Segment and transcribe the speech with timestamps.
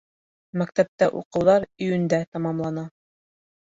[0.61, 2.91] Мәктәптә уҡыуҙар июндә тамамлана